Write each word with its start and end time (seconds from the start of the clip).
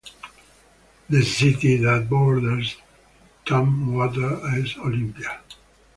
The 1.09 1.21
city 1.23 1.77
that 1.77 2.09
borders 2.09 2.75
Tumwater 3.45 4.41
is 4.57 4.75
Olympia. 4.77 5.41